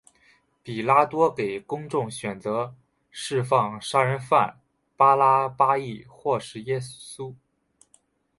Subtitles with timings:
[0.63, 2.73] 比拉多给公众选择
[3.11, 4.59] 释放杀人犯
[4.97, 7.35] 巴辣巴抑或是耶稣。